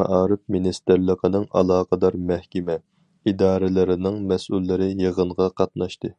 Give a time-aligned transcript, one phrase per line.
[0.00, 2.76] مائارىپ مىنىستىرلىقىنىڭ ئالاقىدار مەھكىمە،
[3.32, 6.16] ئىدارىلىرىنىڭ مەسئۇللىرى يىغىنغا قاتناشتى.